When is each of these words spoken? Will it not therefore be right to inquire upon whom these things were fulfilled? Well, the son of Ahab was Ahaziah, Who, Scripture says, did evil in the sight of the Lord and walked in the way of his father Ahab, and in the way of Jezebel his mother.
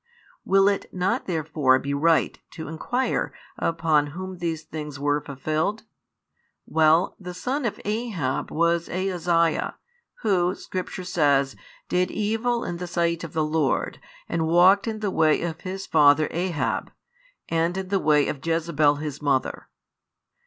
Will 0.43 0.67
it 0.67 0.91
not 0.91 1.27
therefore 1.27 1.77
be 1.77 1.93
right 1.93 2.39
to 2.53 2.67
inquire 2.67 3.31
upon 3.59 4.07
whom 4.17 4.39
these 4.39 4.63
things 4.63 4.99
were 4.99 5.21
fulfilled? 5.21 5.83
Well, 6.65 7.15
the 7.19 7.35
son 7.35 7.65
of 7.65 7.79
Ahab 7.85 8.49
was 8.49 8.89
Ahaziah, 8.89 9.75
Who, 10.23 10.55
Scripture 10.55 11.03
says, 11.03 11.55
did 11.87 12.09
evil 12.09 12.63
in 12.63 12.77
the 12.77 12.87
sight 12.87 13.23
of 13.23 13.33
the 13.33 13.45
Lord 13.45 13.99
and 14.27 14.47
walked 14.47 14.87
in 14.87 15.01
the 15.01 15.11
way 15.11 15.43
of 15.43 15.61
his 15.61 15.85
father 15.85 16.27
Ahab, 16.31 16.91
and 17.47 17.77
in 17.77 17.89
the 17.89 17.99
way 17.99 18.27
of 18.27 18.43
Jezebel 18.43 18.95
his 18.95 19.21
mother. 19.21 19.67